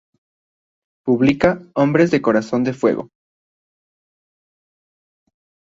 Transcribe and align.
Publica 1.05 1.61
"Hombres 1.75 2.09
de 2.09 2.23
corazón 2.23 2.63
de 2.63 2.73
fuego. 2.73 3.11